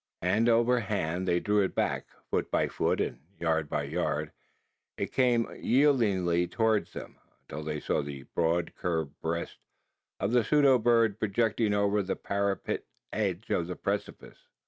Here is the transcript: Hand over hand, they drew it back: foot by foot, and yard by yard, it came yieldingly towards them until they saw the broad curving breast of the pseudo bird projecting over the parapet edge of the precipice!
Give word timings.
Hand 0.23 0.49
over 0.49 0.79
hand, 0.79 1.27
they 1.27 1.39
drew 1.39 1.61
it 1.61 1.75
back: 1.75 2.07
foot 2.31 2.49
by 2.49 2.67
foot, 2.67 2.99
and 2.99 3.19
yard 3.39 3.69
by 3.69 3.83
yard, 3.83 4.31
it 4.97 5.11
came 5.11 5.45
yieldingly 5.55 6.49
towards 6.49 6.93
them 6.93 7.19
until 7.43 7.63
they 7.63 7.79
saw 7.79 8.01
the 8.01 8.23
broad 8.33 8.73
curving 8.75 9.13
breast 9.21 9.59
of 10.19 10.31
the 10.31 10.43
pseudo 10.43 10.79
bird 10.79 11.19
projecting 11.19 11.75
over 11.75 12.01
the 12.01 12.15
parapet 12.15 12.83
edge 13.13 13.51
of 13.51 13.67
the 13.67 13.75
precipice! 13.75 14.47